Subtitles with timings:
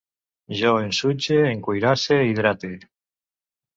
[0.61, 2.73] Jo ensutge, encuirasse, hidrate